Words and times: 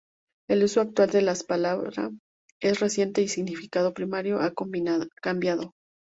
El 0.49 0.63
uso 0.63 0.81
actual 0.81 1.11
de 1.11 1.21
la 1.21 1.35
palabra 1.47 2.09
es 2.59 2.79
reciente 2.79 3.21
y 3.21 3.27
su 3.27 3.35
significado 3.35 3.93
primario 3.93 4.39
ha 4.39 4.51
cambiado. 5.21 5.75